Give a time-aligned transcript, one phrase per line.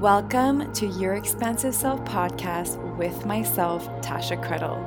[0.00, 4.82] Welcome to Your Expansive Self podcast with myself, Tasha Credle.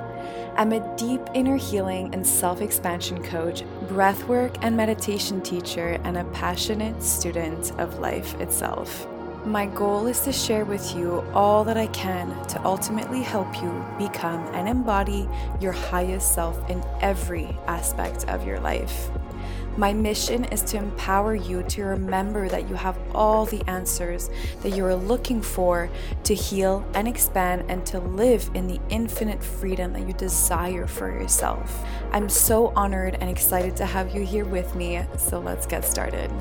[0.58, 6.24] I'm a deep inner healing and self expansion coach, breathwork and meditation teacher, and a
[6.32, 9.08] passionate student of life itself.
[9.46, 13.86] My goal is to share with you all that I can to ultimately help you
[14.00, 19.12] become and embody your highest self in every aspect of your life.
[19.76, 24.30] My mission is to empower you to remember that you have all the answers
[24.62, 25.90] that you are looking for
[26.26, 31.12] to heal and expand and to live in the infinite freedom that you desire for
[31.12, 31.84] yourself.
[32.12, 36.32] I'm so honored and excited to have you here with me, so let's get started.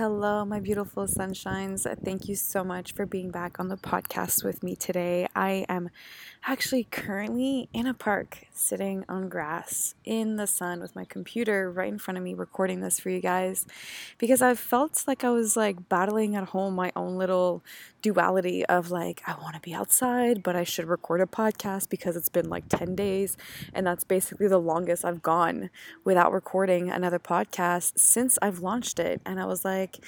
[0.00, 1.86] Hello, my beautiful sunshines.
[2.02, 5.28] Thank you so much for being back on the podcast with me today.
[5.36, 5.90] I am
[6.42, 11.92] actually currently in a park sitting on grass in the sun with my computer right
[11.92, 13.66] in front of me recording this for you guys
[14.16, 17.62] because I felt like I was like battling at home my own little
[18.02, 22.16] duality of like I want to be outside but I should record a podcast because
[22.16, 23.36] it's been like 10 days
[23.72, 25.70] and that's basically the longest I've gone
[26.04, 29.98] without recording another podcast since I've launched it and I was like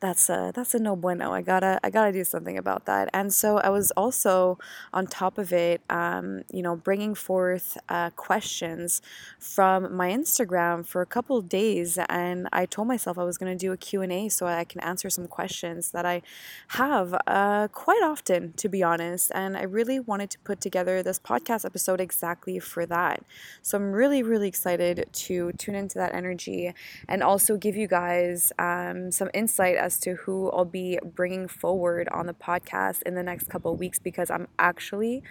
[0.00, 1.32] that's a that's a no bueno.
[1.32, 3.08] I got to I got to do something about that.
[3.12, 4.58] And so I was also
[4.92, 9.02] on top of it um, you know, bringing forth uh, questions
[9.38, 13.58] from my Instagram for a couple days, and I told myself I was going to
[13.58, 16.22] do a Q and A so I can answer some questions that I
[16.68, 19.32] have uh, quite often, to be honest.
[19.34, 23.22] And I really wanted to put together this podcast episode exactly for that.
[23.62, 26.72] So I'm really, really excited to tune into that energy
[27.08, 32.08] and also give you guys um, some insight as to who I'll be bringing forward
[32.10, 35.22] on the podcast in the next couple weeks because I'm actually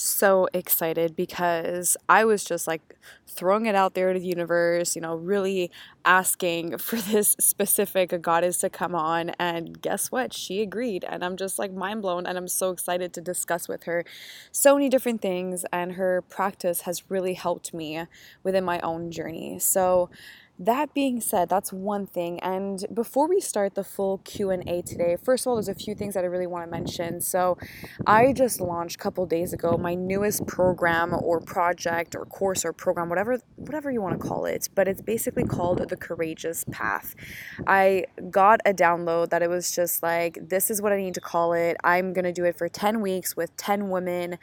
[0.00, 5.02] so excited because I was just like throwing it out there to the universe, you
[5.02, 5.70] know, really
[6.04, 9.30] asking for this specific goddess to come on.
[9.38, 10.32] And guess what?
[10.32, 11.04] She agreed.
[11.04, 12.26] And I'm just like mind blown.
[12.26, 14.04] And I'm so excited to discuss with her
[14.52, 15.64] so many different things.
[15.72, 18.04] And her practice has really helped me
[18.42, 19.58] within my own journey.
[19.58, 20.10] So,
[20.58, 25.44] that being said that's one thing and before we start the full q&a today first
[25.44, 27.20] of all there's a few things that i really want to mention.
[27.20, 27.58] So
[28.06, 32.72] i just launched a couple days ago my newest program or project or course or
[32.72, 37.14] program whatever whatever you want to call it but it's basically called the courageous path.
[37.66, 41.20] I got a download that it was just like this is what i need to
[41.20, 41.76] call it.
[41.84, 44.38] I'm going to do it for 10 weeks with 10 women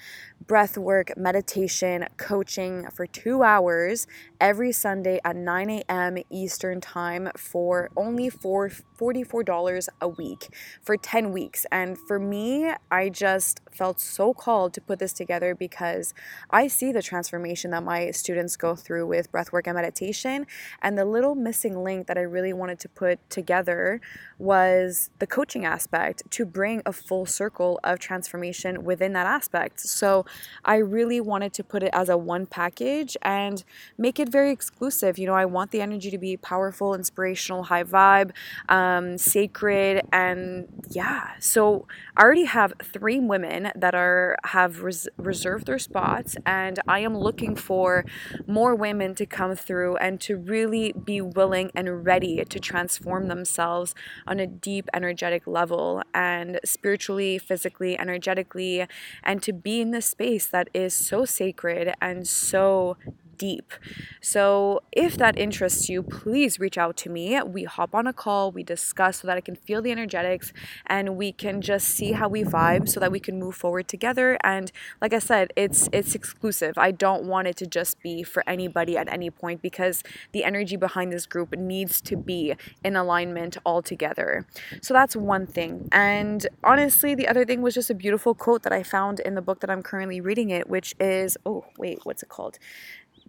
[0.46, 4.08] breath work meditation coaching for two hours
[4.44, 8.70] every sunday at 9 a.m Eastern Time for only for
[9.04, 10.50] $44 a week
[10.82, 11.66] for 10 weeks.
[11.72, 16.14] And for me, I just felt so called to put this together because
[16.50, 20.46] I see the transformation that my students go through with breathwork and meditation.
[20.82, 24.00] And the little missing link that I really wanted to put together
[24.38, 29.82] was the coaching aspect to bring a full circle of transformation within that aspect.
[29.82, 30.26] So
[30.64, 33.64] I really wanted to put it as a one package and
[33.98, 35.18] make it very exclusive.
[35.18, 38.32] You know, I want the energy to be powerful, inspirational, high vibe,
[38.68, 41.30] um, sacred, and yeah.
[41.40, 47.00] So I already have three women that are have res- reserved their spots, and I
[47.00, 48.04] am looking for
[48.48, 53.94] more women to come through and to really be willing and ready to transform themselves
[54.28, 58.88] on a deep energetic level and spiritually, physically, energetically,
[59.24, 62.98] and to be in this space that is so sacred and so
[63.38, 63.74] deep.
[64.22, 67.42] So, if that interests you, please reach out to me.
[67.44, 70.54] We hop on a call, we discuss so that I can feel the energetics
[70.86, 74.38] and we can just see how we vibe so that we can move forward together.
[74.44, 76.78] And like I said, it's it's exclusive.
[76.78, 80.76] I don't want it to just be for anybody at any point because the energy
[80.76, 84.46] behind this group needs to be in alignment all together.
[84.82, 85.90] So that's one thing.
[85.92, 89.42] And honestly, the other thing was just a beautiful quote that I found in the
[89.42, 92.60] book that I'm currently reading it, which is oh, wait, what's it called?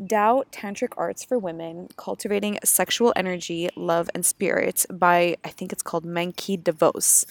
[0.09, 5.83] Tao Tantric Arts for Women Cultivating Sexual Energy, Love, and Spirit by, I think it's
[5.83, 7.25] called Manki DeVos.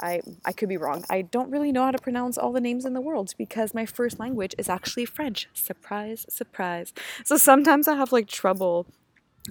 [0.00, 1.04] I, I could be wrong.
[1.10, 3.86] I don't really know how to pronounce all the names in the world because my
[3.86, 5.48] first language is actually French.
[5.52, 6.92] Surprise, surprise.
[7.24, 8.86] So sometimes I have like trouble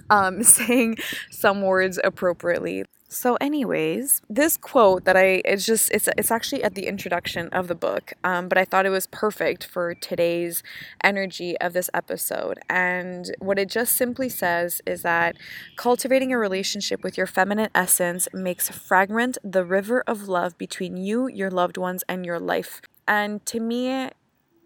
[0.08, 0.98] um, saying
[1.30, 2.84] some words appropriately.
[3.12, 7.66] So, anyways, this quote that I it's just it's it's actually at the introduction of
[7.66, 10.62] the book, um, but I thought it was perfect for today's
[11.02, 12.60] energy of this episode.
[12.70, 15.34] And what it just simply says is that
[15.74, 21.26] cultivating a relationship with your feminine essence makes fragrant the river of love between you,
[21.26, 22.80] your loved ones, and your life.
[23.08, 24.10] And to me,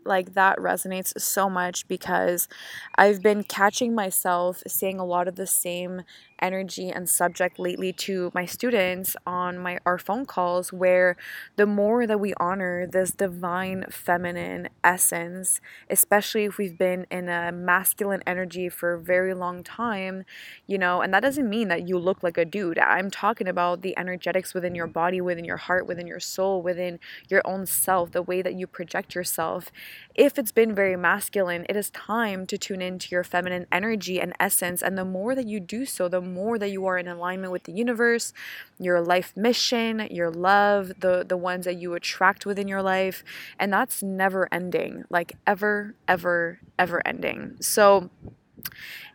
[0.06, 2.48] like that resonates so much because
[2.96, 6.02] I've been catching myself saying a lot of the same
[6.40, 11.16] energy and subject lately to my students on my our phone calls where
[11.56, 15.60] the more that we honor this divine feminine essence
[15.90, 20.24] especially if we've been in a masculine energy for a very long time
[20.66, 22.78] you know and that doesn't mean that you look like a dude.
[22.78, 26.98] I'm talking about the energetics within your body within your heart within your soul within
[27.28, 29.70] your own self the way that you project yourself
[30.14, 34.32] if it's been very masculine it is time to tune into your feminine energy and
[34.38, 37.52] essence and the more that you do so the more that you are in alignment
[37.52, 38.32] with the universe,
[38.78, 43.24] your life mission, your love, the the ones that you attract within your life,
[43.58, 47.56] and that's never ending, like ever ever ever ending.
[47.60, 48.10] So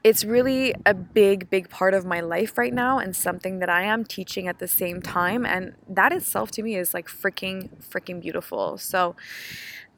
[0.03, 3.83] it's really a big, big part of my life right now and something that I
[3.83, 5.45] am teaching at the same time.
[5.45, 8.77] And that itself to me is like freaking, freaking beautiful.
[8.77, 9.15] So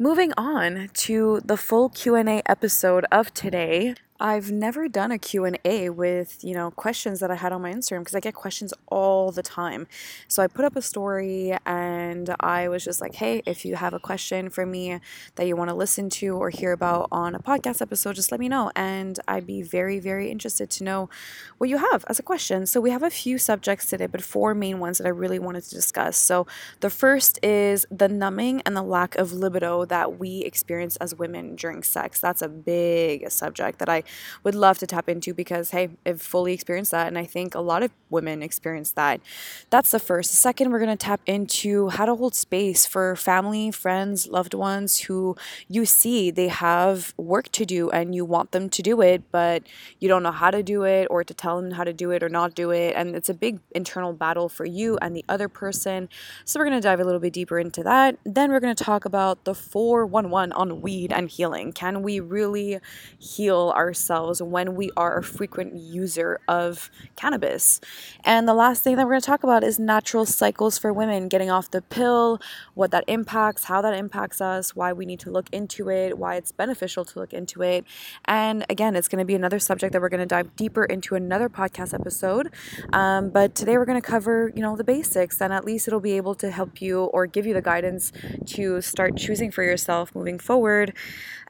[0.02, 3.94] moving on to the full Q&A episode of today.
[4.22, 8.02] I've never done a Q&A with, you know, questions that I had on my Instagram
[8.02, 9.88] because I get questions all the time.
[10.28, 13.96] So I put up a story and I was just like, "Hey, if you have
[13.96, 15.00] a question for me
[15.36, 18.40] that you want to listen to or hear about on a podcast episode, just let
[18.40, 21.10] me know." And I'd be very very interested to know
[21.58, 22.68] what you have as a question.
[22.68, 25.64] So we have a few subjects today, but four main ones that I really wanted
[25.64, 26.16] to discuss.
[26.16, 26.46] So
[26.82, 31.56] the first is the numbing and the lack of libido that we experience as women
[31.56, 32.20] during sex.
[32.20, 34.04] That's a big subject that I
[34.44, 37.08] would love to tap into because, hey, I've fully experienced that.
[37.08, 39.22] And I think a lot of women experience that.
[39.70, 40.32] That's the first.
[40.32, 44.54] The second, we're going to tap into how to hold space for family, friends, loved
[44.54, 45.36] ones who
[45.68, 49.64] you see they have work to do and you want them to do it, but
[50.00, 52.22] you don't know how to do it or to tell them how to do it
[52.24, 52.94] or not do it.
[52.96, 56.10] And it's a big internal battle for you and the other person.
[56.46, 58.18] So we're going to dive a little bit deeper into that.
[58.26, 61.72] Then we're going to talk about the 411 on weed and healing.
[61.72, 62.80] Can we really
[63.20, 64.01] heal ourselves?
[64.02, 67.80] Ourselves when we are a frequent user of cannabis.
[68.24, 71.28] And the last thing that we're going to talk about is natural cycles for women,
[71.28, 72.40] getting off the pill,
[72.74, 76.36] what that impacts, how that impacts us, why we need to look into it, why
[76.36, 77.86] it's beneficial to look into it.
[78.26, 81.14] And again, it's going to be another subject that we're going to dive deeper into
[81.14, 82.52] another podcast episode.
[82.94, 86.00] Um, but today we're going to cover, you know, the basics, and at least it'll
[86.00, 88.12] be able to help you or give you the guidance
[88.48, 90.94] to start choosing for yourself moving forward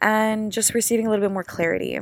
[0.01, 2.00] and just receiving a little bit more clarity.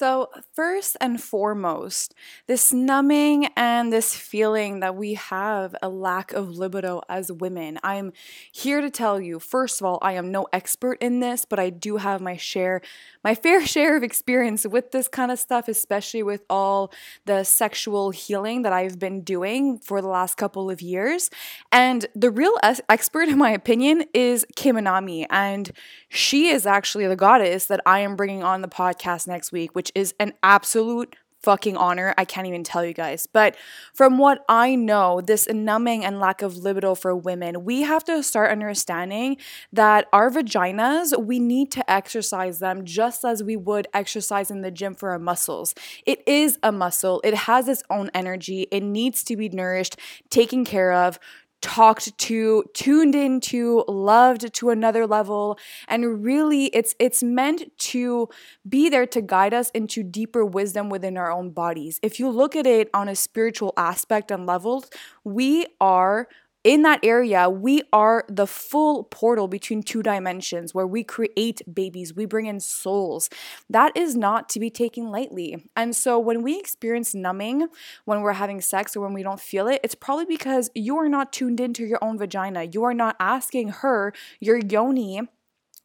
[0.00, 2.14] So, first and foremost,
[2.46, 7.78] this numbing and this feeling that we have a lack of libido as women.
[7.82, 8.14] I'm
[8.50, 11.68] here to tell you, first of all, I am no expert in this, but I
[11.68, 12.80] do have my share,
[13.22, 16.90] my fair share of experience with this kind of stuff, especially with all
[17.26, 21.28] the sexual healing that I've been doing for the last couple of years.
[21.72, 25.26] And the real es- expert, in my opinion, is Kim Anami.
[25.28, 25.70] And
[26.08, 29.89] she is actually the goddess that I am bringing on the podcast next week, which
[29.94, 32.14] is an absolute fucking honor.
[32.18, 33.26] I can't even tell you guys.
[33.26, 33.56] But
[33.94, 38.22] from what I know, this numbing and lack of libido for women, we have to
[38.22, 39.38] start understanding
[39.72, 44.70] that our vaginas, we need to exercise them just as we would exercise in the
[44.70, 45.74] gym for our muscles.
[46.06, 49.96] It is a muscle, it has its own energy, it needs to be nourished,
[50.28, 51.18] taken care of
[51.62, 55.58] talked to tuned into loved to another level.
[55.88, 58.28] And really it's it's meant to
[58.68, 61.98] be there to guide us into deeper wisdom within our own bodies.
[62.02, 64.90] If you look at it on a spiritual aspect and levels
[65.24, 66.28] we are
[66.62, 72.14] in that area, we are the full portal between two dimensions where we create babies,
[72.14, 73.30] we bring in souls.
[73.68, 75.64] That is not to be taken lightly.
[75.74, 77.68] And so when we experience numbing
[78.04, 81.08] when we're having sex or when we don't feel it, it's probably because you are
[81.08, 82.64] not tuned into your own vagina.
[82.64, 85.22] You are not asking her, your yoni,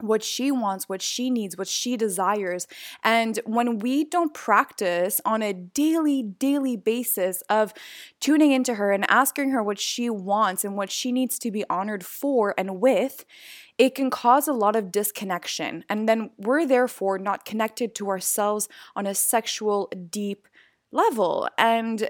[0.02, 2.68] what she wants, what she needs, what she desires.
[3.04, 7.74] And when we don't practice on a daily, daily basis of
[8.20, 11.64] tuning into her and asking her what she wants and what she needs to be
[11.70, 13.26] honored for and with,
[13.78, 15.86] it can cause a lot of disconnection.
[15.90, 20.48] And then we're therefore not connected to ourselves on a sexual, deep
[20.92, 21.50] level.
[21.58, 22.10] And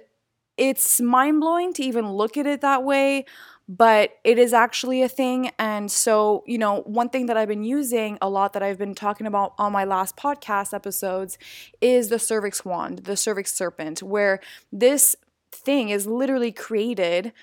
[0.58, 3.26] it's mind blowing to even look at it that way
[3.68, 5.52] but it is actually a thing.
[5.58, 8.94] And so, you know, one thing that I've been using a lot that I've been
[8.94, 11.38] talking about on my last podcast episodes
[11.82, 14.40] is the cervix wand, the cervix serpent, where
[14.72, 15.16] this
[15.52, 17.34] thing is literally created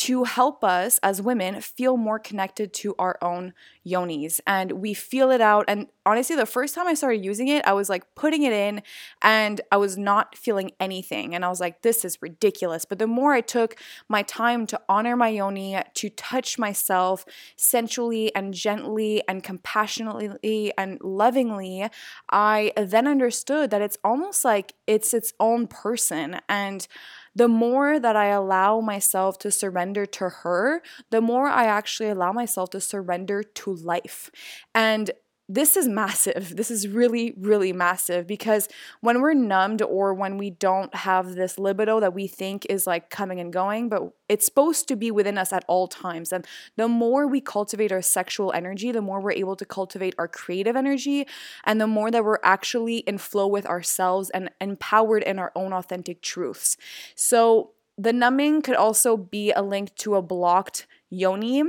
[0.00, 3.52] to help us as women feel more connected to our own
[3.86, 4.40] yonis.
[4.46, 5.66] And we feel it out.
[5.68, 8.80] And honestly, the first time I started using it, I was like putting it in
[9.20, 11.34] and I was not feeling anything.
[11.34, 12.86] And I was like, this is ridiculous.
[12.86, 13.76] But the more I took
[14.08, 17.26] my time to honor my yoni, to touch myself
[17.56, 21.90] sensually and gently and compassionately and lovingly,
[22.30, 26.40] I then understood that it's almost like it's its own person.
[26.48, 26.88] And
[27.34, 32.32] the more that I allow myself to surrender to her, the more I actually allow
[32.32, 34.30] myself to surrender to life.
[34.74, 35.10] And
[35.52, 36.54] this is massive.
[36.56, 38.68] This is really, really massive because
[39.00, 43.10] when we're numbed or when we don't have this libido that we think is like
[43.10, 46.32] coming and going, but it's supposed to be within us at all times.
[46.32, 50.28] And the more we cultivate our sexual energy, the more we're able to cultivate our
[50.28, 51.26] creative energy,
[51.64, 55.72] and the more that we're actually in flow with ourselves and empowered in our own
[55.72, 56.76] authentic truths.
[57.16, 61.64] So, the numbing could also be a link to a blocked yoni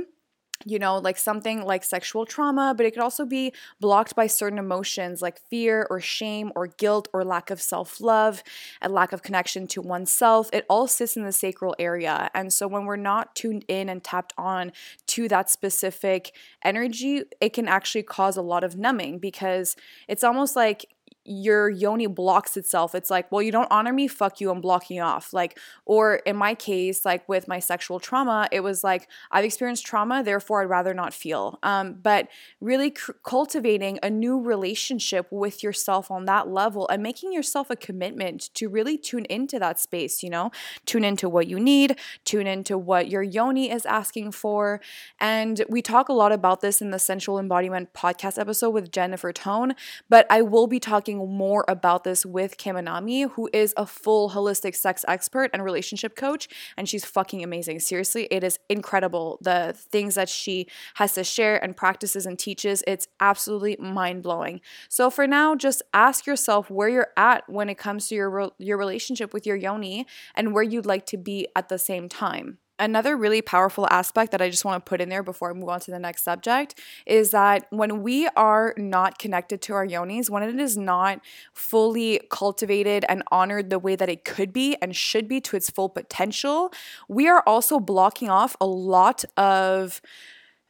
[0.64, 4.58] you know, like something like sexual trauma, but it could also be blocked by certain
[4.58, 8.42] emotions like fear or shame or guilt or lack of self love
[8.80, 10.48] and lack of connection to oneself.
[10.52, 12.30] It all sits in the sacral area.
[12.34, 14.72] And so when we're not tuned in and tapped on
[15.08, 19.76] to that specific energy, it can actually cause a lot of numbing because
[20.08, 20.86] it's almost like
[21.24, 22.94] your yoni blocks itself.
[22.94, 25.32] It's like, well, you don't honor me, fuck you, I'm blocking you off.
[25.32, 29.86] Like, or in my case, like with my sexual trauma, it was like, I've experienced
[29.86, 31.58] trauma, therefore I'd rather not feel.
[31.62, 32.28] Um, but
[32.60, 37.76] really c- cultivating a new relationship with yourself on that level and making yourself a
[37.76, 40.50] commitment to really tune into that space, you know,
[40.86, 44.80] tune into what you need, tune into what your yoni is asking for.
[45.20, 49.32] And we talk a lot about this in the Sensual Embodiment podcast episode with Jennifer
[49.32, 49.74] Tone,
[50.08, 53.86] but I will be talking talking more about this with Kim Anami, who is a
[53.86, 57.80] full holistic sex expert and relationship coach, and she's fucking amazing.
[57.80, 62.82] Seriously, it is incredible the things that she has to share and practices and teaches.
[62.86, 64.60] It's absolutely mind blowing.
[64.88, 68.78] So for now, just ask yourself where you're at when it comes to your your
[68.78, 72.58] relationship with your yoni and where you'd like to be at the same time.
[72.78, 75.68] Another really powerful aspect that I just want to put in there before I move
[75.68, 80.28] on to the next subject is that when we are not connected to our yonis,
[80.30, 81.20] when it is not
[81.52, 85.70] fully cultivated and honored the way that it could be and should be to its
[85.70, 86.72] full potential,
[87.08, 90.00] we are also blocking off a lot of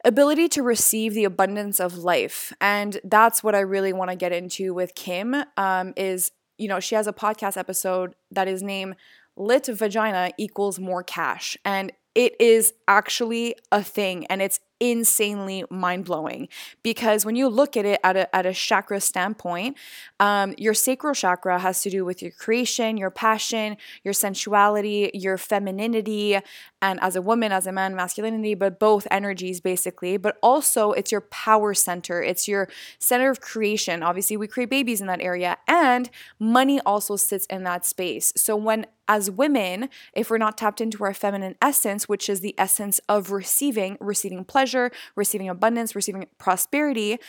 [0.03, 2.53] ability to receive the abundance of life.
[2.59, 6.79] And that's what i really want to get into with kim um, is you know
[6.79, 8.95] she has a podcast episode that is named
[9.35, 11.57] lit vagina equals more cash.
[11.65, 16.49] And it is actually a thing and it's insanely mind blowing
[16.83, 19.77] because when you look at it at a, at a chakra standpoint,
[20.19, 25.37] um, your sacral chakra has to do with your creation, your passion, your sensuality, your
[25.37, 26.37] femininity,
[26.81, 30.17] and as a woman, as a man, masculinity, but both energies basically.
[30.17, 32.67] But also, it's your power center, it's your
[32.99, 34.03] center of creation.
[34.03, 36.09] Obviously, we create babies in that area, and
[36.39, 38.33] money also sits in that space.
[38.35, 42.55] So, when as women, if we're not tapped into our feminine essence, which is the
[42.57, 44.72] essence of receiving, receiving pleasure,
[45.15, 47.19] receiving abundance, receiving prosperity,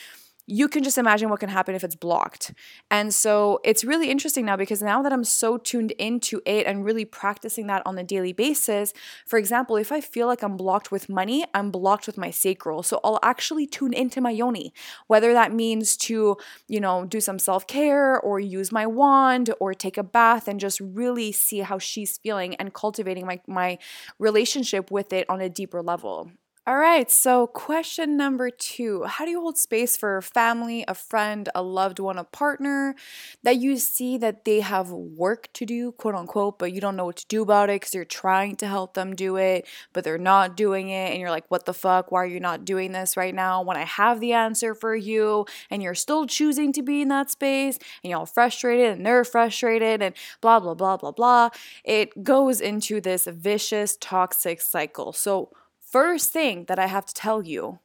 [0.46, 2.52] you can just imagine what can happen if it's blocked.
[2.90, 6.84] And so it's really interesting now because now that I'm so tuned into it and
[6.84, 8.92] really practicing that on a daily basis,
[9.26, 12.82] for example, if I feel like I'm blocked with money, I'm blocked with my sacral.
[12.82, 14.74] So I'll actually tune into my yoni,
[15.06, 16.36] whether that means to,
[16.68, 20.60] you know, do some self care or use my wand or take a bath and
[20.60, 23.78] just really see how she's feeling and cultivating my, my
[24.18, 26.30] relationship with it on a deeper level.
[26.66, 30.94] All right, so question number two How do you hold space for a family, a
[30.94, 32.94] friend, a loved one, a partner
[33.42, 37.04] that you see that they have work to do, quote unquote, but you don't know
[37.04, 40.16] what to do about it because you're trying to help them do it, but they're
[40.16, 42.10] not doing it, and you're like, what the fuck?
[42.10, 45.44] Why are you not doing this right now when I have the answer for you?
[45.70, 49.24] And you're still choosing to be in that space, and you're all frustrated, and they're
[49.24, 51.50] frustrated, and blah, blah, blah, blah, blah.
[51.84, 55.12] It goes into this vicious, toxic cycle.
[55.12, 55.50] So,
[55.94, 57.78] first thing that I have to tell you,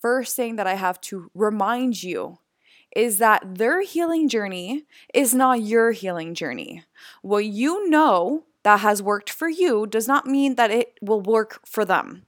[0.00, 2.38] first thing that I have to remind you
[2.94, 6.84] is that their healing journey is not your healing journey.
[7.20, 11.58] What you know that has worked for you does not mean that it will work
[11.66, 12.26] for them.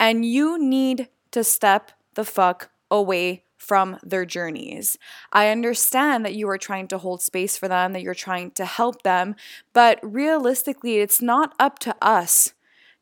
[0.00, 4.96] And you need to step the fuck away from their journeys.
[5.34, 8.64] I understand that you are trying to hold space for them, that you're trying to
[8.64, 9.36] help them,
[9.74, 12.54] but realistically, it's not up to us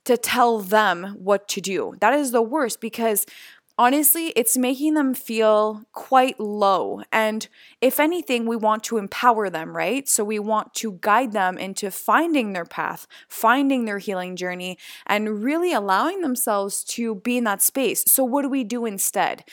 [0.05, 1.95] to tell them what to do.
[2.01, 3.27] That is the worst because
[3.79, 7.03] honestly, it's making them feel quite low.
[7.11, 7.49] And
[7.81, 10.09] if anything, we want to empower them, right?
[10.09, 15.43] So we want to guide them into finding their path, finding their healing journey, and
[15.43, 18.05] really allowing themselves to be in that space.
[18.07, 19.45] So, what do we do instead?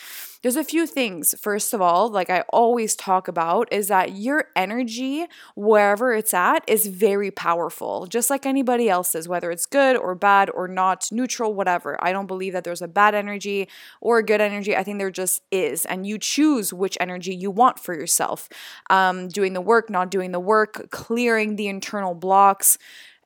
[0.41, 1.35] There's a few things.
[1.37, 6.63] First of all, like I always talk about, is that your energy, wherever it's at,
[6.65, 11.53] is very powerful, just like anybody else's, whether it's good or bad or not, neutral,
[11.53, 12.01] whatever.
[12.01, 13.67] I don't believe that there's a bad energy
[13.99, 14.77] or a good energy.
[14.77, 15.83] I think there just is.
[15.85, 18.47] And you choose which energy you want for yourself.
[18.89, 22.77] Um, doing the work, not doing the work, clearing the internal blocks,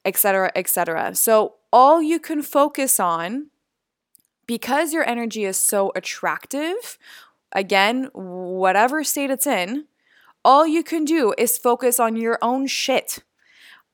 [0.04, 1.14] etc., etc.
[1.14, 3.50] So, all you can focus on
[4.48, 6.98] because your energy is so attractive,
[7.52, 9.86] again, whatever state it's in,
[10.46, 13.20] all you can do is focus on your own shit.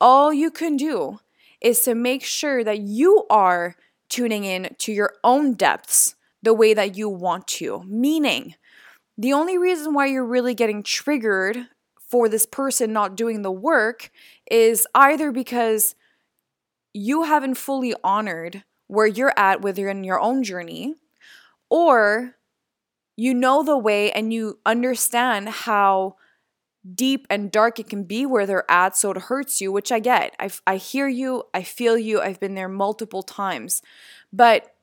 [0.01, 1.19] All you can do
[1.61, 3.75] is to make sure that you are
[4.09, 7.83] tuning in to your own depths the way that you want to.
[7.85, 8.55] Meaning,
[9.17, 11.67] the only reason why you're really getting triggered
[11.99, 14.09] for this person not doing the work
[14.49, 15.95] is either because
[16.93, 20.95] you haven't fully honored where you're at within your own journey,
[21.69, 22.35] or
[23.15, 26.15] you know the way and you understand how
[26.95, 29.99] deep and dark it can be where they're at, so it hurts you, which I
[29.99, 30.35] get.
[30.39, 33.83] I, I hear you, I feel you, I've been there multiple times.
[34.33, 34.73] But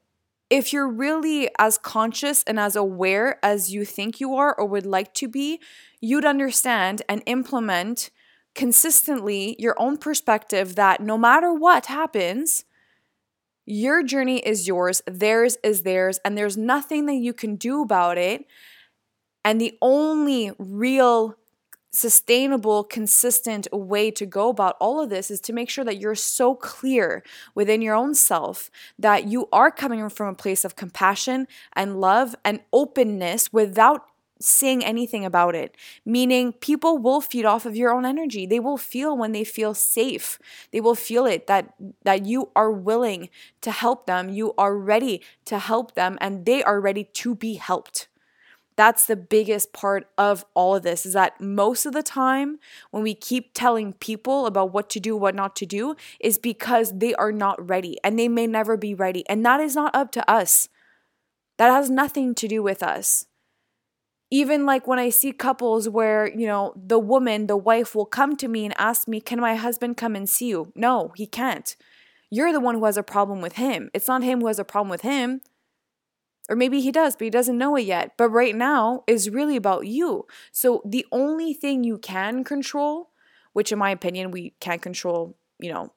[0.51, 4.87] if you're really as conscious and as aware as you think you are or would
[4.87, 5.61] like to be,
[6.01, 8.11] you'd understand and implement
[8.55, 12.65] consistently your own perspective that no matter what happens,
[13.67, 18.17] your journey is yours, theirs is theirs, and there's nothing that you can do about
[18.17, 18.47] it.
[19.45, 21.37] And the only real
[21.97, 26.15] sustainable, consistent way to go about all of this is to make sure that you're
[26.15, 31.49] so clear within your own self that you are coming from a place of compassion
[31.73, 34.05] and love and openness without
[34.41, 38.47] saying anything about it meaning people will feed off of your own energy.
[38.47, 40.39] They will feel when they feel safe.
[40.73, 41.75] They will feel it that
[42.05, 43.29] that you are willing
[43.61, 44.31] to help them.
[44.31, 48.09] You are ready to help them and they are ready to be helped.
[48.77, 52.59] That's the biggest part of all of this is that most of the time
[52.91, 56.99] when we keep telling people about what to do what not to do is because
[56.99, 60.13] they are not ready and they may never be ready and that is not up
[60.13, 60.69] to us.
[61.57, 63.25] That has nothing to do with us
[64.31, 68.37] even like when I see couples where, you know, the woman, the wife will come
[68.37, 70.73] to me and ask me, Can my husband come and see you?
[70.75, 71.77] No, he can't.
[72.31, 73.91] You're the one who has a problem with him.
[73.95, 75.43] It's not him who has a problem with him.
[76.49, 78.13] Or maybe he does, but he doesn't know it yet.
[78.17, 80.27] But right now is really about you.
[80.53, 83.11] So the only thing you can control,
[83.53, 85.93] which in my opinion, we can't control, you know,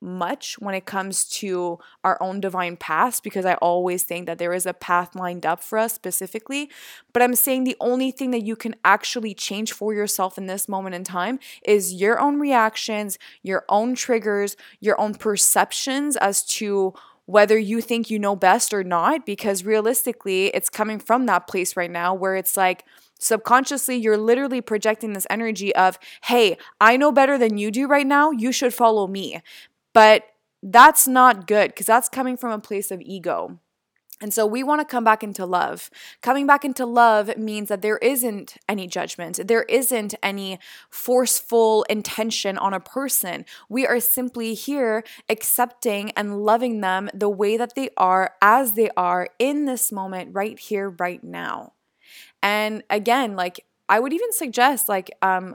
[0.00, 4.52] much when it comes to our own divine paths because I always think that there
[4.52, 6.70] is a path lined up for us specifically.
[7.12, 10.68] But I'm saying the only thing that you can actually change for yourself in this
[10.68, 16.94] moment in time is your own reactions, your own triggers, your own perceptions as to
[17.24, 21.76] whether you think you know best or not, because realistically, it's coming from that place
[21.76, 22.84] right now where it's like,
[23.18, 28.06] subconsciously you're literally projecting this energy of hey i know better than you do right
[28.06, 29.40] now you should follow me
[29.96, 30.24] but
[30.62, 33.58] that's not good because that's coming from a place of ego.
[34.20, 35.88] And so we want to come back into love.
[36.20, 40.58] Coming back into love means that there isn't any judgment, there isn't any
[40.90, 43.46] forceful intention on a person.
[43.70, 48.90] We are simply here accepting and loving them the way that they are, as they
[48.98, 51.72] are in this moment, right here, right now.
[52.42, 55.54] And again, like I would even suggest like um,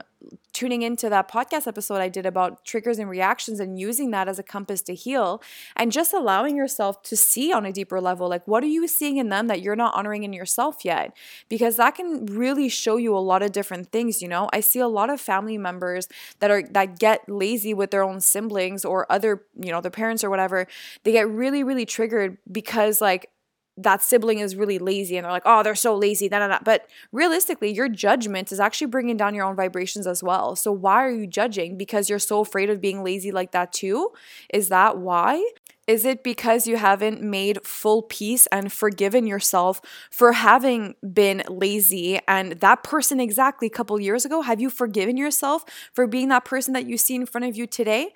[0.52, 4.38] tuning into that podcast episode I did about triggers and reactions and using that as
[4.38, 5.42] a compass to heal
[5.76, 9.16] and just allowing yourself to see on a deeper level like what are you seeing
[9.16, 11.16] in them that you're not honoring in yourself yet?
[11.48, 14.48] Because that can really show you a lot of different things you know?
[14.52, 16.08] I see a lot of family members
[16.40, 20.24] that are that get lazy with their own siblings or other you know their parents
[20.24, 20.66] or whatever.
[21.04, 23.30] They get really really triggered because like
[23.76, 26.28] that sibling is really lazy and they're like, oh, they're so lazy.
[26.28, 26.58] Nah, nah, nah.
[26.62, 30.56] But realistically, your judgment is actually bringing down your own vibrations as well.
[30.56, 31.78] So why are you judging?
[31.78, 34.12] Because you're so afraid of being lazy like that too?
[34.52, 35.42] Is that why?
[35.88, 39.80] Is it because you haven't made full peace and forgiven yourself
[40.10, 44.42] for having been lazy and that person exactly a couple years ago?
[44.42, 47.66] Have you forgiven yourself for being that person that you see in front of you
[47.66, 48.12] today?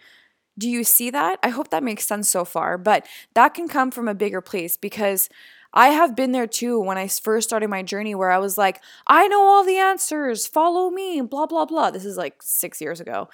[0.59, 1.39] Do you see that?
[1.43, 4.77] I hope that makes sense so far, but that can come from a bigger place
[4.77, 5.29] because
[5.77, 8.81] I have been there too when I first started my journey where I was like,
[9.07, 11.91] I know all the answers, follow me, blah, blah, blah.
[11.91, 13.29] This is like six years ago.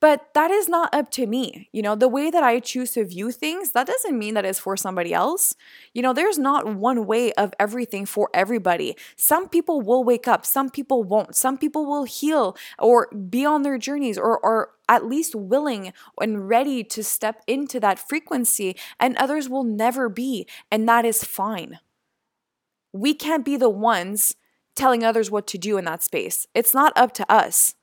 [0.00, 1.68] But that is not up to me.
[1.72, 4.60] You know, the way that I choose to view things, that doesn't mean that it's
[4.60, 5.56] for somebody else.
[5.92, 8.96] You know, there's not one way of everything for everybody.
[9.16, 11.34] Some people will wake up, some people won't.
[11.34, 16.48] Some people will heal or be on their journeys or, or at least willing and
[16.48, 20.46] ready to step into that frequency, and others will never be.
[20.70, 21.78] And that is fine.
[22.92, 24.34] We can't be the ones
[24.74, 26.46] telling others what to do in that space.
[26.54, 27.74] It's not up to us.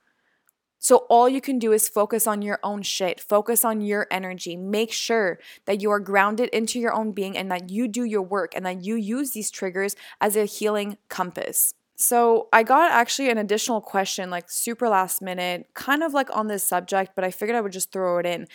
[0.80, 4.56] So, all you can do is focus on your own shit, focus on your energy.
[4.56, 8.22] Make sure that you are grounded into your own being and that you do your
[8.22, 11.74] work and that you use these triggers as a healing compass.
[11.98, 16.48] So, I got actually an additional question, like super last minute, kind of like on
[16.48, 18.48] this subject, but I figured I would just throw it in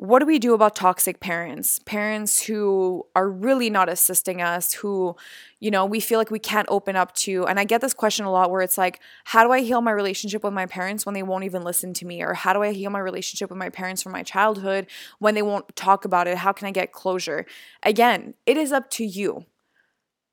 [0.00, 1.78] what do we do about toxic parents?
[1.80, 5.14] Parents who are really not assisting us, who,
[5.58, 7.46] you know, we feel like we can't open up to.
[7.46, 9.90] And I get this question a lot where it's like, how do I heal my
[9.90, 12.22] relationship with my parents when they won't even listen to me?
[12.22, 14.86] Or how do I heal my relationship with my parents from my childhood
[15.18, 16.38] when they won't talk about it?
[16.38, 17.44] How can I get closure?
[17.82, 19.44] Again, it is up to you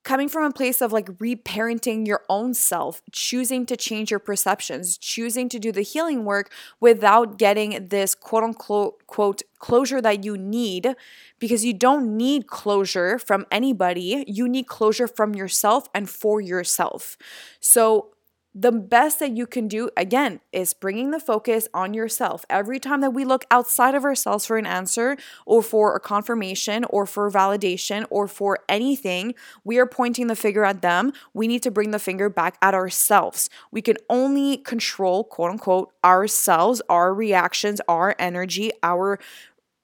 [0.08, 4.98] coming from a place of like reparenting your own self, choosing to change your perceptions,
[4.98, 10.38] choosing to do the healing work without getting this quote unquote quote closure that you
[10.38, 10.96] need
[11.40, 14.24] because you don't need closure from anybody.
[14.30, 17.18] You need closure from yourself and for yourself.
[17.60, 18.12] So
[18.60, 22.44] the best that you can do, again, is bringing the focus on yourself.
[22.50, 25.16] Every time that we look outside of ourselves for an answer
[25.46, 30.64] or for a confirmation or for validation or for anything, we are pointing the finger
[30.64, 31.14] at them.
[31.36, 33.48] We need to bring the finger back at ourselves.
[33.70, 39.20] We can only control, quote unquote, ourselves, our reactions, our energy, our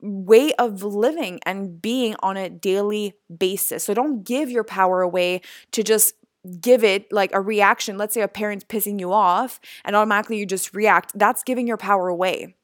[0.01, 3.83] way of living and being on a daily basis.
[3.83, 6.15] So don't give your power away to just
[6.59, 7.97] give it like a reaction.
[7.97, 11.11] Let's say a parent's pissing you off and automatically you just react.
[11.15, 12.55] That's giving your power away.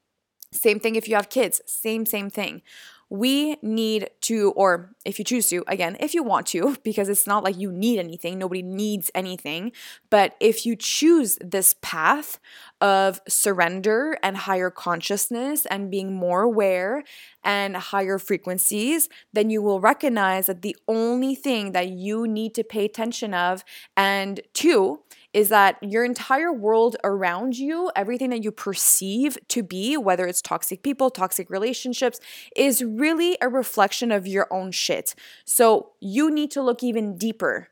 [0.51, 2.61] Same thing if you have kids, same, same thing
[3.09, 7.27] we need to, or if you choose to, again, if you want to, because it's
[7.27, 9.71] not like you need anything, nobody needs anything.
[10.09, 12.39] But if you choose this path
[12.81, 17.03] of surrender and higher consciousness and being more aware
[17.43, 22.63] and higher frequencies, then you will recognize that the only thing that you need to
[22.63, 23.63] pay attention of
[23.97, 24.99] and to
[25.33, 30.41] is that your entire world around you, everything that you perceive to be, whether it's
[30.41, 32.19] toxic people, toxic relationships,
[32.55, 35.13] is really a reflection of your own shit.
[35.45, 37.69] So you need to look even deeper.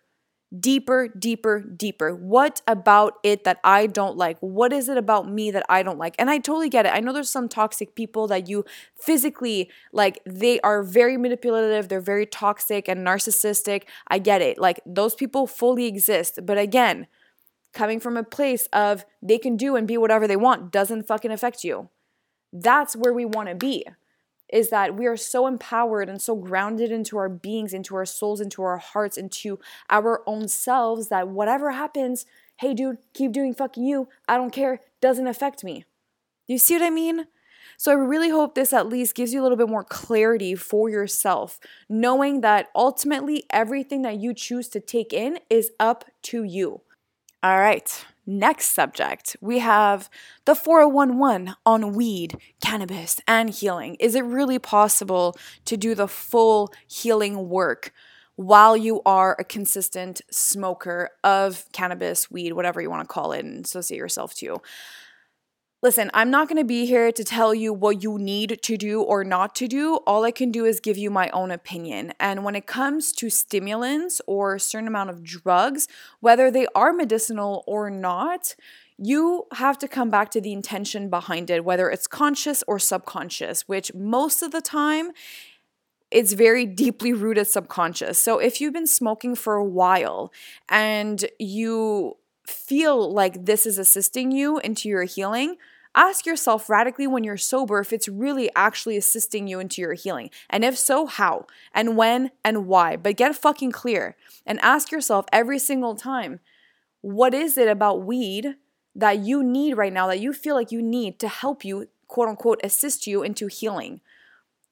[0.58, 2.16] Deeper, deeper, deeper.
[2.16, 4.38] What about it that I don't like?
[4.40, 6.16] What is it about me that I don't like?
[6.18, 6.94] And I totally get it.
[6.94, 8.64] I know there's some toxic people that you
[8.96, 13.84] physically like, they are very manipulative, they're very toxic and narcissistic.
[14.08, 14.58] I get it.
[14.58, 16.40] Like, those people fully exist.
[16.46, 17.08] But again,
[17.74, 21.32] coming from a place of they can do and be whatever they want doesn't fucking
[21.32, 21.90] affect you.
[22.52, 23.86] That's where we want to be.
[24.52, 28.40] Is that we are so empowered and so grounded into our beings, into our souls,
[28.40, 32.26] into our hearts, into our own selves that whatever happens,
[32.58, 34.08] hey dude, keep doing fucking you.
[34.28, 34.80] I don't care.
[35.02, 35.84] Doesn't affect me.
[36.48, 37.28] You see what I mean?
[37.78, 40.90] So I really hope this at least gives you a little bit more clarity for
[40.90, 46.82] yourself, knowing that ultimately everything that you choose to take in is up to you.
[47.44, 49.38] All right, next subject.
[49.42, 50.10] We have
[50.46, 53.96] the 411 on weed, cannabis, and healing.
[54.00, 57.94] Is it really possible to do the full healing work
[58.38, 63.46] while you are a consistent smoker of cannabis, weed, whatever you want to call it
[63.46, 64.60] and associate yourself to?
[65.84, 69.04] Listen, I'm not going to be here to tell you what you need to do
[69.04, 69.98] or not to do.
[70.08, 72.14] All I can do is give you my own opinion.
[72.20, 75.88] And when it comes to stimulants or a certain amount of drugs,
[76.20, 78.56] whether they are medicinal or not,
[78.98, 83.68] you have to come back to the intention behind it, whether it's conscious or subconscious,
[83.68, 85.12] which most of the time
[86.10, 88.18] it's very deeply rooted subconscious.
[88.18, 90.34] So if you've been smoking for a while
[90.70, 92.18] and you
[92.50, 95.58] feel like this is assisting you into your healing,
[95.96, 100.30] ask yourself radically when you're sober if it's really actually assisting you into your healing.
[100.50, 101.48] And if so, how?
[101.74, 102.96] And when and why?
[102.96, 106.40] But get fucking clear and ask yourself every single time
[107.02, 108.56] what is it about weed
[108.96, 112.30] that you need right now that you feel like you need to help you, quote
[112.30, 114.02] unquote, assist you into healing?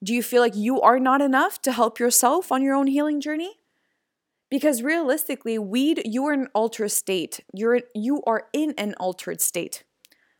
[0.03, 3.21] Do you feel like you are not enough to help yourself on your own healing
[3.21, 3.59] journey?
[4.55, 7.41] Because realistically, weed, you are in an altered state.
[7.53, 9.83] You're you are in an altered state.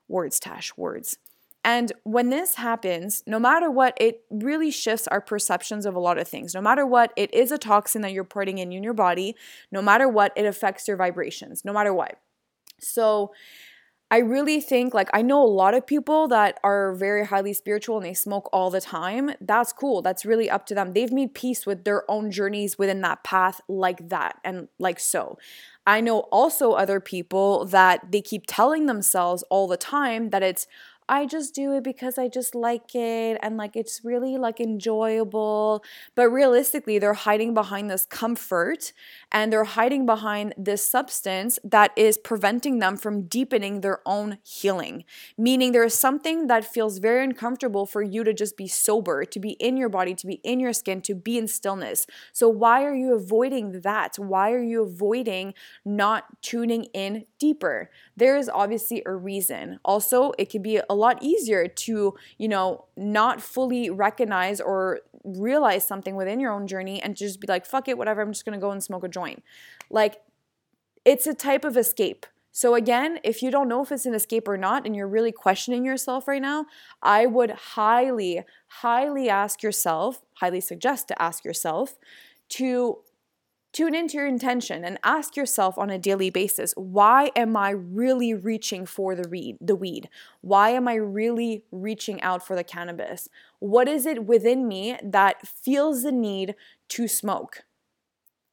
[0.07, 1.17] Words, Tash, words.
[1.65, 6.17] And when this happens, no matter what, it really shifts our perceptions of a lot
[6.17, 6.53] of things.
[6.53, 9.35] No matter what, it is a toxin that you're putting in in your body.
[9.69, 12.17] No matter what, it affects your vibrations, no matter what.
[12.79, 13.33] So,
[14.15, 17.97] I really think like I know a lot of people that are very highly spiritual
[17.97, 19.31] and they smoke all the time.
[19.41, 20.01] That's cool.
[20.01, 20.93] That's really up to them.
[20.93, 25.37] They've made peace with their own journeys within that path like that and like so.
[25.85, 30.65] I know also other people that they keep telling themselves all the time that it's
[31.07, 35.83] I just do it because I just like it and like it's really like enjoyable.
[36.15, 38.91] But realistically, they're hiding behind this comfort
[39.31, 45.03] and they're hiding behind this substance that is preventing them from deepening their own healing.
[45.37, 49.39] Meaning there is something that feels very uncomfortable for you to just be sober, to
[49.39, 52.07] be in your body, to be in your skin, to be in stillness.
[52.33, 54.17] So why are you avoiding that?
[54.17, 57.89] Why are you avoiding not tuning in deeper?
[58.15, 59.79] There is obviously a reason.
[59.83, 65.85] Also, it can be a lot easier to, you know, not fully recognize or realize
[65.85, 68.57] something within your own journey and just be like, fuck it, whatever, I'm just gonna
[68.57, 69.43] go and smoke a joint.
[69.89, 70.21] Like,
[71.03, 72.25] it's a type of escape.
[72.51, 75.33] So, again, if you don't know if it's an escape or not, and you're really
[75.33, 76.67] questioning yourself right now,
[77.01, 81.97] I would highly, highly ask yourself, highly suggest to ask yourself
[82.49, 82.99] to
[83.75, 88.33] Tune into your intention and ask yourself on a daily basis, why am I really
[88.33, 90.07] reaching for the weed, the weed?
[90.39, 93.27] Why am I really reaching out for the cannabis?
[93.59, 96.55] What is it within me that feels the need
[96.87, 97.65] to smoke?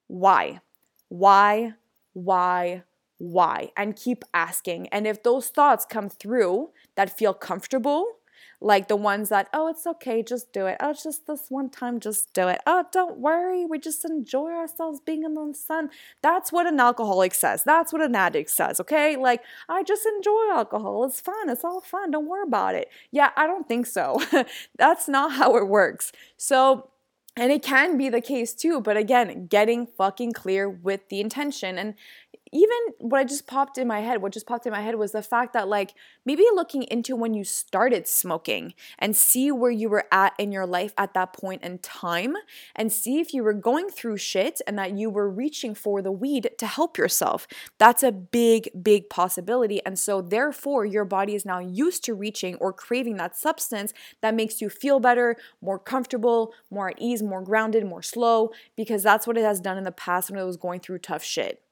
[0.09, 0.61] Why?
[1.09, 1.75] Why?
[2.15, 2.83] Why?
[3.19, 3.71] Why?
[3.77, 4.89] And keep asking.
[4.89, 8.09] And if those thoughts come through that feel comfortable,
[8.63, 10.77] like the ones that, oh, it's okay, just do it.
[10.81, 12.61] Oh, it's just this one time, just do it.
[12.67, 15.91] Oh, don't worry, we just enjoy ourselves being in the sun.
[16.23, 17.65] That's what an alcoholic says.
[17.65, 19.17] That's what an addict says, okay?
[19.17, 21.05] Like, I just enjoy alcohol.
[21.05, 21.49] It's fun.
[21.49, 22.11] It's all fun.
[22.11, 22.89] Don't worry about it.
[23.11, 24.21] Yeah, I don't think so.
[24.79, 26.13] That's not how it works.
[26.37, 26.89] So,
[27.37, 31.79] and it can be the case too, but again, getting fucking clear with the intention.
[31.79, 31.95] And
[32.55, 35.13] even what I just popped in my head, what just popped in my head was
[35.13, 35.95] the fact that, like,
[36.27, 40.67] maybe looking into when you started smoking and see where you were at in your
[40.67, 42.35] life at that point in time
[42.77, 46.13] and see if you were going through shit and that you were reaching for the
[46.13, 47.47] weed to help yourself.
[47.79, 49.81] That's a big, big possibility.
[49.87, 54.35] And so, therefore, your body is now used to reaching or craving that substance that
[54.35, 59.27] makes you feel better, more comfortable, more at ease, more grounded, more slow, because that's
[59.27, 61.63] what it has done in the past when it was going through tough shit.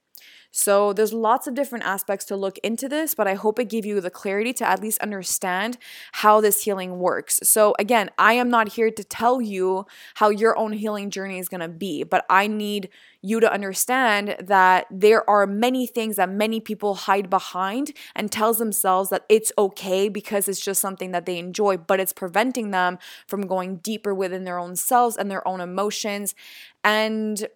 [0.53, 3.87] So there's lots of different aspects to look into this, but I hope it gave
[3.87, 5.79] you the clarity to at least understand
[6.13, 7.41] how this healing works.
[7.45, 11.49] So again, I am not here to tell you how your own healing journey is
[11.49, 12.89] going to be, but I need
[13.23, 18.59] you to understand that there are many things that many people hide behind and tells
[18.59, 22.99] themselves that it's okay because it's just something that they enjoy, but it's preventing them
[23.27, 26.35] from going deeper within their own selves and their own emotions.
[26.83, 27.47] And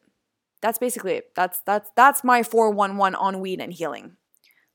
[0.64, 1.30] that's basically it.
[1.36, 4.18] That's that's that's my 411 on weed and healing.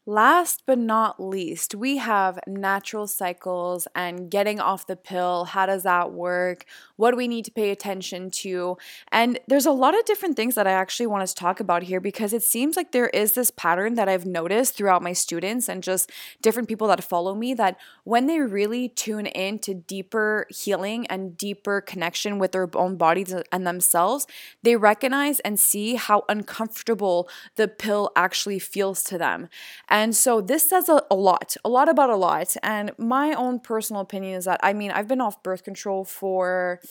[0.06, 5.46] Last but not least, we have natural cycles and getting off the pill.
[5.46, 6.66] How does that work?
[7.00, 8.78] What do we need to pay attention to?
[9.10, 12.02] And there's a lot of different things that I actually want to talk about here
[12.02, 15.82] because it seems like there is this pattern that I've noticed throughout my students and
[15.82, 21.08] just different people that follow me that when they really tune in to deeper healing
[21.08, 24.28] and deeper connection with their own bodies and themselves,
[24.64, 29.48] they recognize and see how uncomfortable the pill actually feels to them.
[29.88, 32.58] And so this says a, a, lot, a lot about a lot.
[32.62, 36.82] And my own personal opinion is that I mean, I've been off birth control for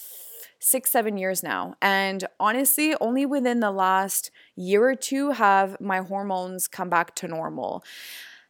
[0.61, 1.75] six, seven years now.
[1.81, 7.29] And honestly, only within the last year or two have my hormones come back to
[7.29, 7.85] normal.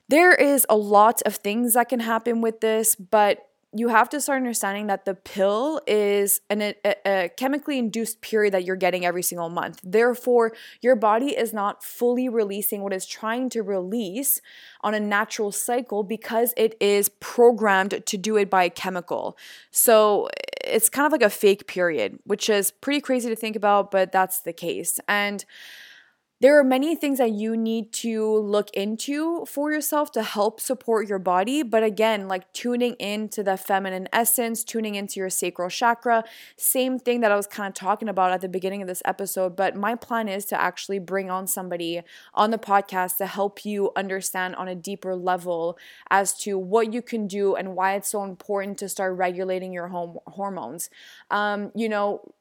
[0.08, 4.20] There is a lot of things that can happen with this, but you have to
[4.20, 9.04] start understanding that the pill is an, a, a, chemically induced period that you're getting
[9.04, 9.78] every single month.
[9.84, 14.40] Therefore, your body is not fully releasing what it's trying to release
[14.80, 19.36] on a natural cycle because it is programmed to do it by a chemical.
[19.70, 20.30] So
[20.64, 24.12] it's kind of like a fake period, which is pretty crazy to think about, but
[24.12, 24.98] that's the case.
[25.06, 25.44] And
[26.40, 31.08] there are many things that you need to look into for yourself to help support
[31.08, 31.64] your body.
[31.64, 36.22] But again, like tuning into the feminine essence, tuning into your sacral chakra,
[36.56, 39.56] same thing that I was kind of talking about at the beginning of this episode.
[39.56, 42.02] But my plan is to actually bring on somebody
[42.34, 45.76] on the podcast to help you understand on a deeper level
[46.08, 49.88] as to what you can do and why it's so important to start regulating your
[49.88, 50.88] home hormones.
[51.32, 52.32] Um, you know,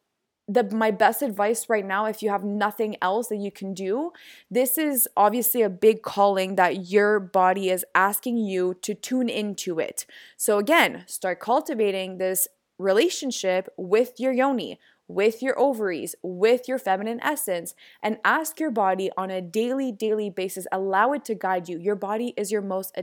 [0.48, 4.12] the my best advice right now if you have nothing else that you can do
[4.50, 9.80] this is obviously a big calling that your body is asking you to tune into
[9.80, 10.06] it.
[10.38, 14.80] So again start cultivating this relationship with your yoni
[15.10, 20.30] with your ovaries with your feminine essence and ask your body on a daily daily
[20.30, 21.78] basis allow it to guide you.
[21.78, 22.98] Your body is your most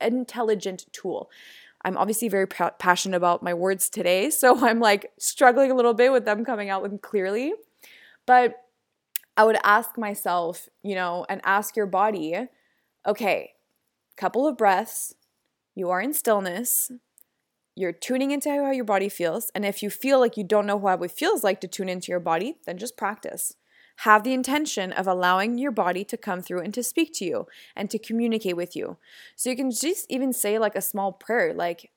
[0.00, 1.30] intelligent tool
[1.84, 5.94] I'm obviously very pa- passionate about my words today, so I'm like struggling a little
[5.94, 7.52] bit with them coming out with clearly.
[8.26, 8.56] But
[9.36, 12.48] I would ask myself, you know, and ask your body,
[13.06, 13.52] okay,
[14.16, 15.14] couple of breaths,
[15.76, 16.90] you are in stillness,
[17.76, 20.80] you're tuning into how your body feels, and if you feel like you don't know
[20.80, 23.54] how it feels like to tune into your body, then just practice
[24.02, 27.46] have the intention of allowing your body to come through and to speak to you
[27.74, 28.96] and to communicate with you.
[29.34, 31.90] So you can just even say like a small prayer, like,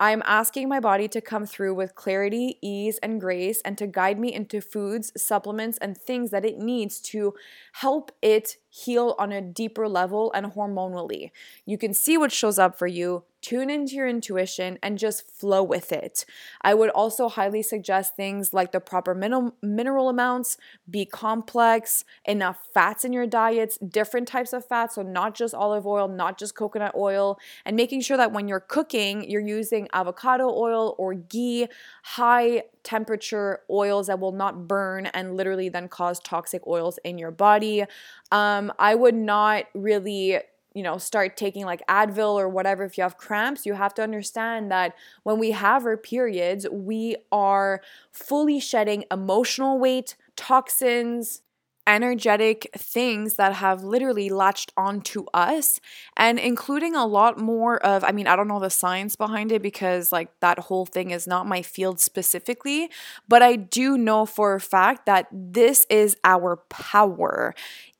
[0.00, 4.20] I'm asking my body to come through with clarity, ease, and grace, and to guide
[4.20, 7.34] me into foods, supplements, and things that it needs to
[7.72, 11.30] help it heal on a deeper level and hormonally.
[11.64, 15.62] You can see what shows up for you tune into your intuition and just flow
[15.62, 16.24] with it.
[16.62, 20.56] I would also highly suggest things like the proper mineral mineral amounts,
[20.88, 25.86] B complex, enough fats in your diets, different types of fats, so not just olive
[25.86, 30.48] oil, not just coconut oil, and making sure that when you're cooking, you're using avocado
[30.48, 31.68] oil or ghee,
[32.02, 37.30] high temperature oils that will not burn and literally then cause toxic oils in your
[37.30, 37.84] body.
[38.32, 40.38] Um, I would not really
[40.74, 44.02] you know, start taking like Advil or whatever if you have cramps, you have to
[44.02, 47.80] understand that when we have our periods, we are
[48.12, 51.42] fully shedding emotional weight, toxins,
[51.88, 55.80] energetic things that have literally latched onto us
[56.16, 59.62] and including a lot more of I mean I don't know the science behind it
[59.62, 62.90] because like that whole thing is not my field specifically
[63.26, 67.54] but I do know for a fact that this is our power.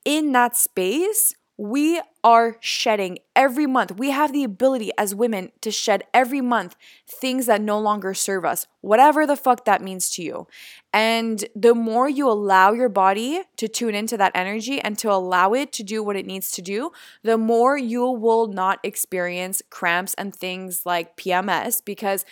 [0.04, 3.98] In that space we are shedding every month.
[3.98, 8.44] We have the ability as women to shed every month things that no longer serve
[8.44, 10.46] us, whatever the fuck that means to you.
[10.92, 15.52] And the more you allow your body to tune into that energy and to allow
[15.52, 16.92] it to do what it needs to do,
[17.24, 22.24] the more you will not experience cramps and things like PMS because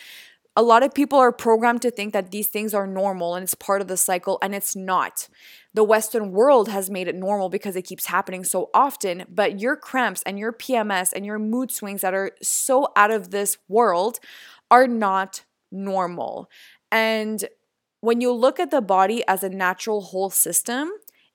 [0.57, 3.55] a lot of people are programmed to think that these things are normal and it's
[3.55, 5.29] part of the cycle, and it's not.
[5.77, 9.77] The Western world has made it normal because it keeps happening so often, but your
[9.77, 14.19] cramps and your PMS and your mood swings that are so out of this world
[14.71, 16.49] are not normal.
[16.91, 17.45] And
[18.01, 20.91] when you look at the body as a natural whole system,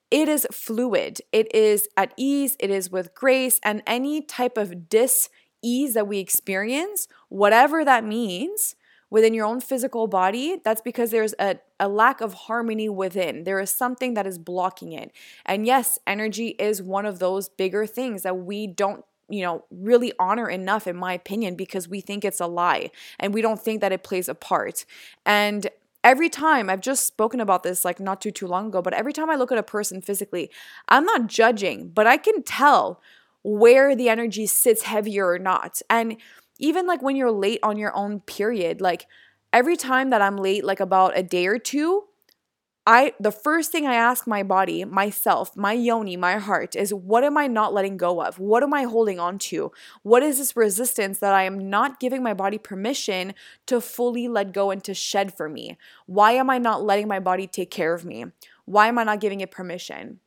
[0.09, 4.89] it is fluid, it is at ease, it is with grace, and any type of
[4.89, 5.29] dis
[5.61, 8.75] ease that we experience, whatever that means,
[9.11, 13.43] within your own physical body, that's because there's a, a lack of harmony within.
[13.43, 15.11] There is something that is blocking it.
[15.45, 20.11] And yes, energy is one of those bigger things that we don't you know, really
[20.19, 23.79] honor enough, in my opinion, because we think it's a lie and we don't think
[23.79, 24.83] that it plays a part.
[25.25, 25.69] And
[26.03, 29.13] every time I've just spoken about this like not too too long ago, but every
[29.13, 30.51] time I look at a person physically,
[30.89, 33.01] I'm not judging, but I can tell
[33.43, 35.81] where the energy sits heavier or not.
[35.89, 36.17] And
[36.61, 39.07] even like when you're late on your own period, like
[39.51, 42.05] every time that I'm late, like about a day or two,
[42.85, 47.23] I the first thing I ask my body, myself, my yoni, my heart is what
[47.23, 48.39] am I not letting go of?
[48.39, 49.71] What am I holding on to?
[50.03, 53.33] What is this resistance that I am not giving my body permission
[53.67, 55.77] to fully let go and to shed for me?
[56.05, 58.25] Why am I not letting my body take care of me?
[58.65, 60.19] Why am I not giving it permission?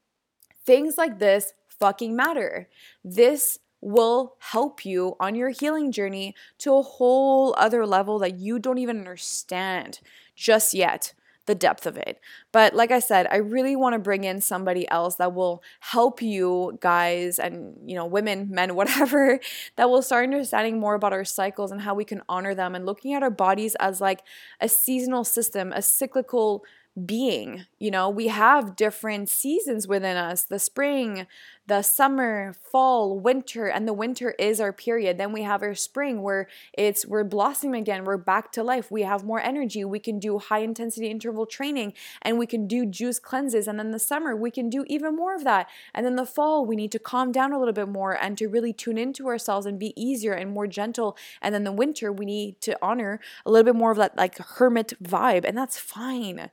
[0.64, 2.68] Things like this fucking matter.
[3.02, 8.58] This will help you on your healing journey to a whole other level that you
[8.58, 10.00] don't even understand
[10.34, 11.12] just yet
[11.46, 12.20] the depth of it.
[12.52, 16.22] But like I said, I really want to bring in somebody else that will help
[16.22, 19.38] you guys and, you know, women, men, whatever,
[19.76, 22.86] that will start understanding more about our cycles and how we can honor them and
[22.86, 24.22] looking at our bodies as like
[24.60, 26.64] a seasonal system, a cyclical
[27.04, 27.66] being.
[27.78, 31.26] You know, we have different seasons within us the spring,
[31.66, 35.16] the summer, fall, winter, and the winter is our period.
[35.16, 39.02] Then we have our spring where it's we're blossoming again, we're back to life, we
[39.02, 43.18] have more energy, we can do high intensity interval training, and we can do juice
[43.18, 43.66] cleanses.
[43.66, 45.68] And then the summer, we can do even more of that.
[45.94, 48.48] And then the fall, we need to calm down a little bit more and to
[48.48, 51.16] really tune into ourselves and be easier and more gentle.
[51.40, 54.36] And then the winter, we need to honor a little bit more of that like
[54.36, 56.50] hermit vibe, and that's fine.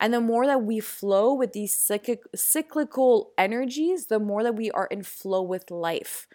[0.00, 1.74] And the more that we flow with these
[2.34, 6.26] cyclical energies, the more that we are in flow with life.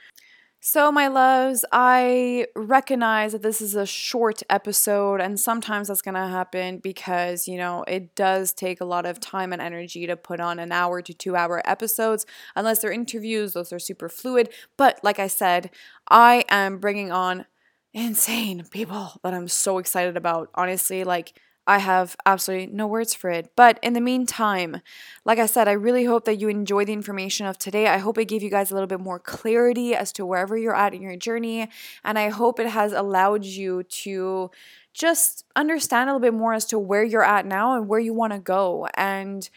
[0.61, 6.27] So, my loves, I recognize that this is a short episode, and sometimes that's gonna
[6.27, 10.41] happen because, you know, it does take a lot of time and energy to put
[10.41, 12.25] on an hour to two hour episodes,
[12.57, 14.49] unless they're interviews, those are super fluid.
[14.77, 15.69] But, like I said,
[16.09, 17.45] I am bringing on
[17.93, 20.49] insane people that I'm so excited about.
[20.55, 21.39] Honestly, like,
[21.69, 23.51] I have absolutely no words for it.
[23.55, 24.81] But in the meantime,
[25.23, 27.87] like I said, I really hope that you enjoy the information of today.
[27.87, 30.75] I hope it gave you guys a little bit more clarity as to wherever you're
[30.75, 31.69] at in your journey.
[32.03, 34.49] And I hope it has allowed you to
[34.93, 38.13] just understand a little bit more as to where you're at now and where you
[38.13, 38.87] want to go.
[38.95, 39.47] And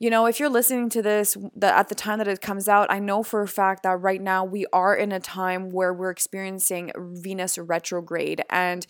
[0.00, 2.98] you know, if you're listening to this at the time that it comes out, I
[2.98, 6.92] know for a fact that right now we are in a time where we're experiencing
[6.96, 8.42] Venus retrograde.
[8.50, 8.86] And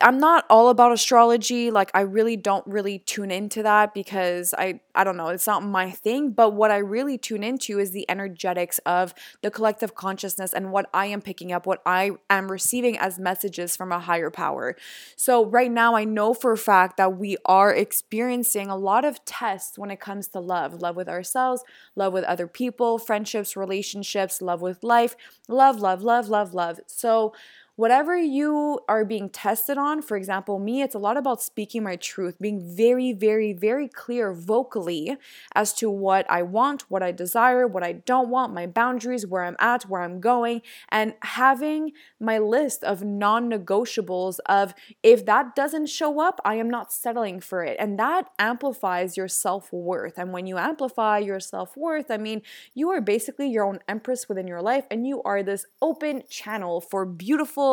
[0.00, 1.72] I'm not all about astrology.
[1.72, 5.64] Like I really don't really tune into that because I I don't know, it's not
[5.64, 10.52] my thing, but what I really tune into is the energetics of the collective consciousness
[10.52, 14.30] and what I am picking up, what I am receiving as messages from a higher
[14.30, 14.76] power.
[15.16, 19.24] So right now I know for a fact that we are experiencing a lot of
[19.24, 21.64] tests when it comes to love, love with ourselves,
[21.96, 25.16] love with other people, friendships, relationships, love with life,
[25.48, 26.78] love, love, love, love, love.
[26.86, 27.32] So
[27.76, 31.96] whatever you are being tested on, for example, me, it's a lot about speaking my
[31.96, 35.16] truth, being very, very, very clear vocally
[35.54, 39.44] as to what I want, what I desire, what I don't want, my boundaries, where
[39.44, 40.60] I'm at, where I'm going,
[40.90, 46.68] and having my list of non negotiables of if that doesn't show up, I am
[46.68, 47.76] not settling for it.
[47.78, 50.18] And that amplifies your self worth.
[50.18, 52.42] And when you amplify your self worth, I mean,
[52.74, 56.80] you are basically your own empress within your life, and you are this open channel
[56.80, 57.71] for beautiful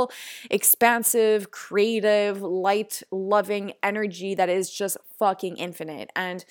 [0.50, 6.10] expansive, creative, light, loving energy that is just fucking infinite.
[6.16, 6.46] And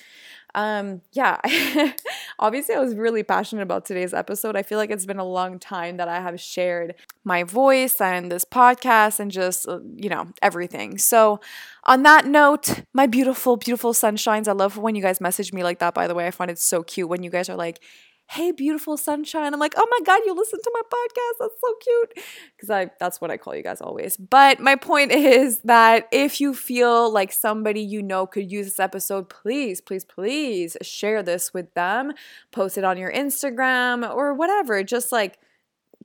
[0.55, 1.39] um yeah
[2.39, 4.57] obviously i was really passionate about today's episode.
[4.57, 8.33] I feel like it's been a long time that i have shared my voice and
[8.33, 10.97] this podcast and just uh, you know everything.
[10.99, 11.41] So
[11.85, 14.49] on that note my beautiful beautiful sunshines.
[14.49, 16.27] I love when you guys message me like that by the way.
[16.27, 17.81] I find it so cute when you guys are like
[18.31, 21.75] hey beautiful sunshine i'm like oh my god you listen to my podcast that's so
[21.81, 26.07] cute because i that's what i call you guys always but my point is that
[26.13, 31.23] if you feel like somebody you know could use this episode please please please share
[31.23, 32.13] this with them
[32.51, 35.39] post it on your instagram or whatever just like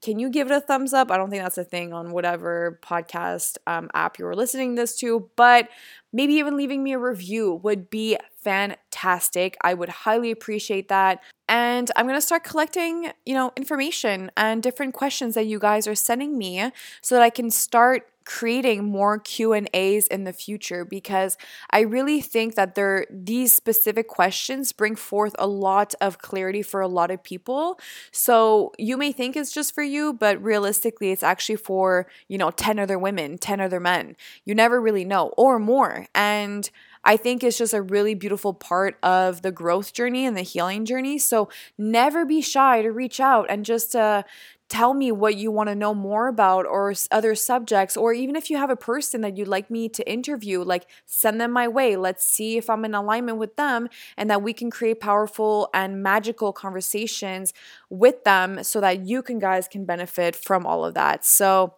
[0.03, 1.11] can you give it a thumbs up?
[1.11, 5.29] I don't think that's a thing on whatever podcast um, app you're listening this to,
[5.37, 5.69] but
[6.11, 9.55] maybe even leaving me a review would be fantastic.
[9.61, 11.21] I would highly appreciate that.
[11.47, 15.87] And I'm going to start collecting, you know, information and different questions that you guys
[15.87, 16.71] are sending me
[17.01, 21.37] so that I can start creating more Q&As in the future because
[21.71, 26.81] I really think that there these specific questions bring forth a lot of clarity for
[26.81, 27.79] a lot of people.
[28.11, 32.51] So you may think it's just for you, but realistically it's actually for, you know,
[32.51, 34.15] 10 other women, 10 other men.
[34.45, 36.07] You never really know or more.
[36.15, 36.69] And
[37.05, 40.85] I think it's just a really beautiful part of the growth journey and the healing
[40.85, 41.17] journey.
[41.17, 44.23] So never be shy to reach out and just uh,
[44.69, 48.49] tell me what you want to know more about or other subjects or even if
[48.49, 51.95] you have a person that you'd like me to interview like send them my way
[51.95, 53.87] let's see if i'm in alignment with them
[54.17, 57.53] and that we can create powerful and magical conversations
[57.89, 61.75] with them so that you can guys can benefit from all of that so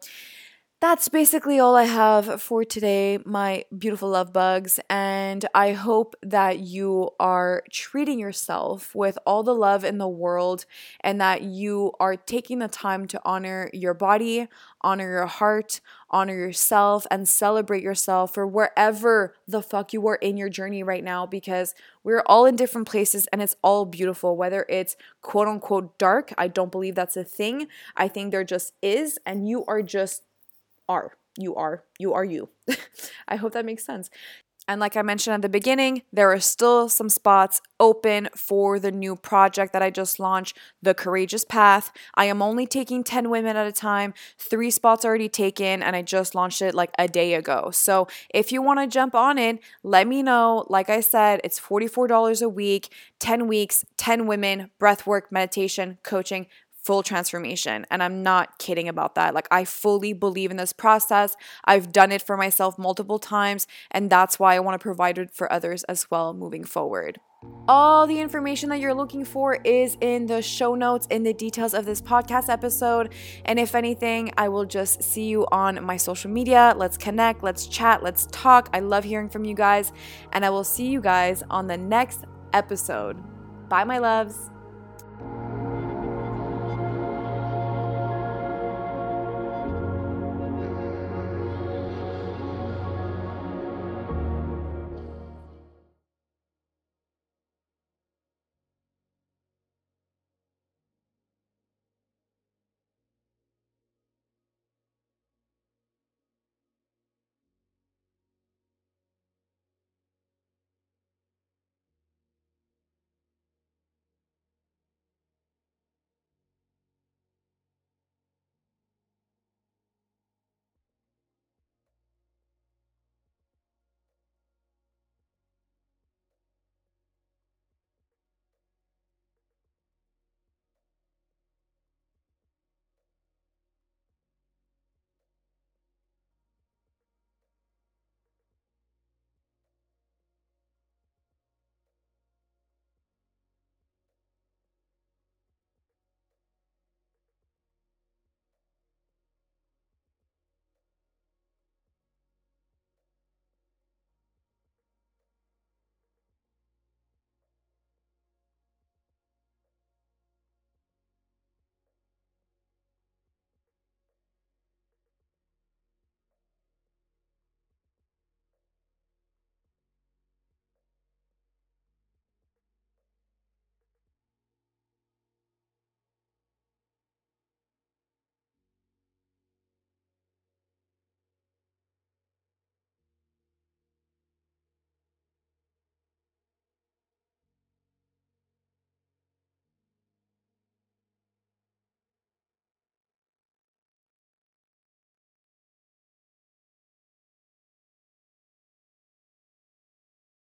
[0.88, 4.80] that's basically all I have for today, my beautiful love bugs.
[4.88, 10.68] And I hope that you are treating yourself with all the love in the world
[11.00, 14.48] and that you are taking the time to honor your body,
[14.82, 15.82] honor your heart,
[16.12, 21.04] honor yourself, and celebrate yourself for wherever the fuck you are in your journey right
[21.04, 21.74] now because
[22.04, 24.38] we're all in different places and it's all beautiful.
[24.38, 27.70] Whether it's quote unquote dark, I don't believe that's a thing.
[27.98, 30.22] I think there just is, and you are just
[30.88, 31.14] are.
[31.38, 31.84] You are.
[32.00, 32.50] You are you.
[33.28, 34.10] I hope that makes sense.
[34.68, 38.92] And like I mentioned at the beginning, there are still some spots open for the
[38.92, 41.92] new project that I just launched, The Courageous Path.
[42.16, 44.16] I am only taking 10 women at a time.
[44.40, 47.70] Three spots already taken, and I just launched it like a day ago.
[47.72, 50.66] So if you want to jump on it, let me know.
[50.68, 56.48] Like I said, it's $44 a week, 10 weeks, 10 women, breathwork, meditation, coaching,
[56.86, 57.86] full transformation.
[57.90, 59.34] And I'm not kidding about that.
[59.34, 61.36] Like, I fully believe in this process.
[61.66, 65.32] I've done it for myself multiple times, and that's why I want to provide it
[65.32, 67.20] for others as well moving forward.
[67.68, 71.74] All the information that you're looking for is in the show notes, in the details
[71.74, 73.14] of this podcast episode.
[73.46, 76.74] And if anything, I will just see you on my social media.
[76.76, 78.70] Let's connect, let's chat, let's talk.
[78.74, 79.92] I love hearing from you guys.
[80.32, 83.18] And I will see you guys on the next episode.
[83.70, 84.50] Bye, my loves.